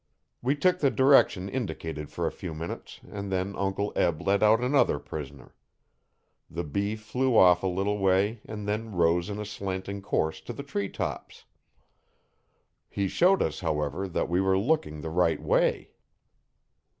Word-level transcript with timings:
We 0.41 0.55
took 0.55 0.79
the 0.79 0.89
direction 0.89 1.47
indicated 1.47 2.09
for 2.09 2.25
a 2.25 2.31
few 2.31 2.55
minutes 2.55 3.01
and 3.07 3.31
then 3.31 3.55
Uncle 3.55 3.93
Eb 3.95 4.19
let 4.19 4.41
out 4.41 4.59
another 4.59 4.97
prisoner. 4.97 5.53
The 6.49 6.63
bee 6.63 6.95
flew 6.95 7.37
off 7.37 7.61
a 7.61 7.67
little 7.67 7.99
way 7.99 8.41
and 8.45 8.67
then 8.67 8.93
rose 8.93 9.29
in 9.29 9.37
a 9.39 9.45
slanting 9.45 10.01
course 10.01 10.41
to 10.41 10.53
the 10.53 10.63
tree 10.63 10.89
tops. 10.89 11.45
He 12.89 13.07
showed 13.07 13.43
us, 13.43 13.59
however, 13.59 14.07
that 14.07 14.27
we 14.27 14.41
were 14.41 14.57
looking 14.57 15.01
the 15.01 15.11
right 15.11 15.39
way. 15.39 15.91